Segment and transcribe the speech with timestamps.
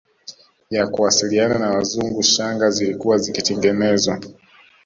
[0.69, 4.19] ya kuwasiliana na Wazungu shanga zilikuwa zikitengenezwa